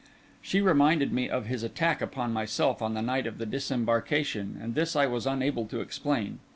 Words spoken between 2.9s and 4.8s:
the night of the disembarkation, and